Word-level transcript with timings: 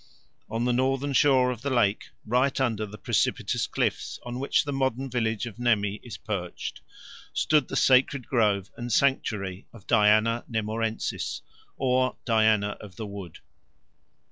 On 0.49 0.65
the 0.65 0.73
northern 0.73 1.13
shore 1.13 1.51
of 1.51 1.61
the 1.61 1.69
lake, 1.69 2.05
right 2.25 2.59
under 2.59 2.87
the 2.87 2.97
precipitous 2.97 3.67
cliffs 3.67 4.19
on 4.25 4.39
which 4.39 4.63
the 4.63 4.73
modern 4.73 5.11
village 5.11 5.45
of 5.45 5.59
Nemi 5.59 6.01
is 6.03 6.17
perched, 6.17 6.81
stood 7.33 7.67
the 7.67 7.75
sacred 7.75 8.25
grove 8.25 8.71
and 8.75 8.91
sanctuary 8.91 9.67
of 9.71 9.85
Diana 9.85 10.43
Nemorensis, 10.49 11.41
or 11.77 12.15
Diana 12.25 12.77
of 12.79 12.95
the 12.95 13.05
Wood. 13.05 13.41